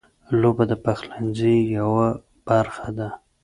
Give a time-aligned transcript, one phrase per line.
[0.39, 2.07] اوبه د پخلنځي یوه
[2.47, 3.09] برخه ده.